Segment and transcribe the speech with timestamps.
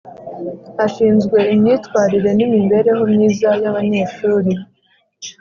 [0.85, 4.51] Ashizwe imyitwarire nimibereho myiza yabanyeshuri